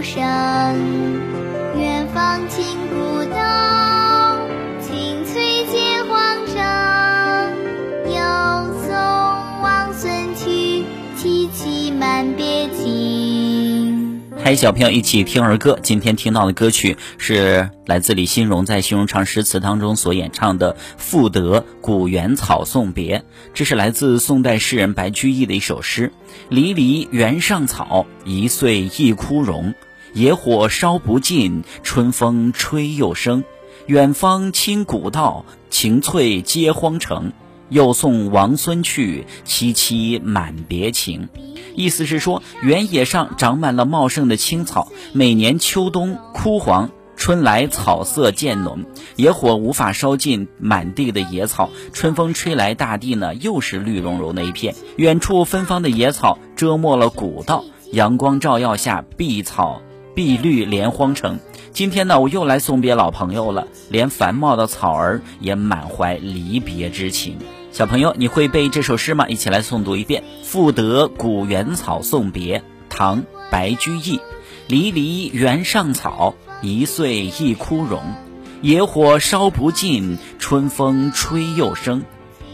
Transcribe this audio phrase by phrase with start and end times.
[0.00, 0.22] 声，
[1.76, 3.36] 远方金鼓动，
[4.80, 6.54] 青翠接荒城。
[8.06, 8.14] 又
[8.86, 8.94] 送
[9.60, 10.84] 王孙去，
[11.18, 12.61] 萋萋满别。
[14.44, 15.78] 嗨，小朋友，一起听儿歌。
[15.84, 23.18] 今天听到的歌曲是来自李新荣在《新荣唱诗词》当中所演唱的《赋得古原草送别》。
[23.54, 26.12] 这是来自宋代诗人白居易的一首诗
[26.50, 29.74] ：“离离原上草，一岁一枯荣。
[30.12, 33.44] 野火烧不尽，春风吹又生。
[33.86, 37.32] 远芳侵古道，晴翠接荒城。
[37.68, 41.28] 又送王孙去，萋萋满别情。”
[41.74, 48.84] 意思是说，原野上长满了茂盛的青草，每年秋冬枯黄，春来草色渐浓，
[49.16, 51.70] 野火无法烧尽满地的野草。
[51.92, 54.74] 春风吹来，大地呢又是绿茸茸的一片。
[54.96, 59.80] 远处芬芳的野草遮没了古道，阳光照耀下，碧草
[60.14, 61.38] 碧绿连荒城。
[61.72, 67.38] 今天呢，我又来送别老朋友了，连繁茂的草儿也满怀离别之情。
[67.72, 69.26] 小朋友，你会背这首诗吗？
[69.28, 72.58] 一起来诵读一遍：《赋得古原草送别》，
[72.90, 74.20] 唐·白居易。
[74.66, 78.02] 离离原上草，一岁一枯荣。
[78.60, 82.02] 野火烧不尽，春风吹又生。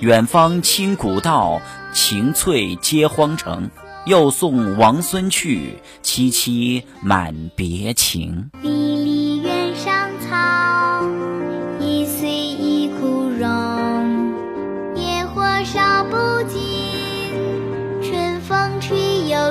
[0.00, 1.62] 远芳侵古道，
[1.94, 3.70] 晴翠接荒城。
[4.04, 8.50] 又送王孙去，萋萋满别情。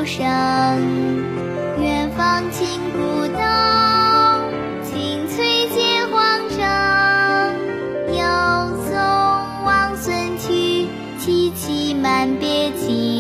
[0.04, 0.26] 声，
[1.80, 4.42] 远芳侵古道，
[4.84, 6.58] 晴翠接荒城。
[8.10, 8.20] 又
[8.86, 8.94] 送
[9.64, 10.88] 王孙去，
[11.20, 13.15] 萋萋满别情。